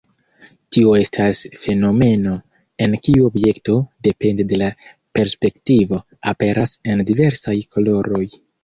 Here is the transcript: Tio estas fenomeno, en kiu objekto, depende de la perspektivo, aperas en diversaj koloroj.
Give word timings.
Tio 0.75 0.93
estas 0.99 1.41
fenomeno, 1.65 2.33
en 2.87 2.97
kiu 3.09 3.27
objekto, 3.33 3.77
depende 4.11 4.49
de 4.55 4.61
la 4.65 4.73
perspektivo, 5.21 6.05
aperas 6.35 6.79
en 6.93 7.09
diversaj 7.13 7.61
koloroj. 7.77 8.29